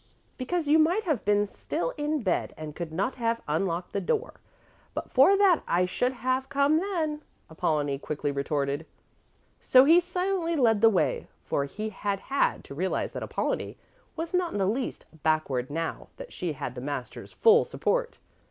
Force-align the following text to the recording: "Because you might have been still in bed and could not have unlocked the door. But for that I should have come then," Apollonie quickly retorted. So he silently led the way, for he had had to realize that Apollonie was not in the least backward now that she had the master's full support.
"Because 0.35 0.67
you 0.67 0.79
might 0.79 1.03
have 1.03 1.23
been 1.25 1.45
still 1.45 1.91
in 1.95 2.23
bed 2.23 2.55
and 2.57 2.75
could 2.75 2.91
not 2.91 3.13
have 3.21 3.39
unlocked 3.47 3.93
the 3.93 4.01
door. 4.01 4.41
But 4.95 5.11
for 5.11 5.37
that 5.37 5.61
I 5.67 5.85
should 5.85 6.11
have 6.13 6.49
come 6.49 6.79
then," 6.79 7.21
Apollonie 7.51 7.99
quickly 7.99 8.31
retorted. 8.31 8.87
So 9.59 9.83
he 9.85 9.99
silently 9.99 10.55
led 10.55 10.81
the 10.81 10.89
way, 10.89 11.27
for 11.45 11.65
he 11.65 11.89
had 11.89 12.19
had 12.19 12.63
to 12.63 12.73
realize 12.73 13.11
that 13.11 13.21
Apollonie 13.21 13.77
was 14.15 14.33
not 14.33 14.53
in 14.53 14.57
the 14.57 14.65
least 14.65 15.05
backward 15.21 15.69
now 15.69 16.07
that 16.17 16.33
she 16.33 16.53
had 16.53 16.73
the 16.73 16.81
master's 16.81 17.31
full 17.33 17.63
support. 17.63 18.17